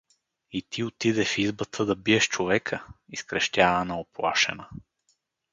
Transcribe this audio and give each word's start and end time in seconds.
—И 0.51 0.61
ти 0.61 0.83
отиде 0.83 1.25
в 1.25 1.37
избата 1.37 1.85
да 1.85 1.95
биеш 1.95 2.27
човека?— 2.27 2.87
изкрещя 3.13 3.61
Ана 3.61 3.99
уплашена. 3.99 4.69